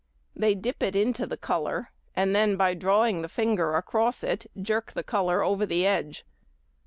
[0.35, 4.93] They dip it into the colour, and then by drawing the finger across it jerk
[4.93, 6.25] the colour over the edge.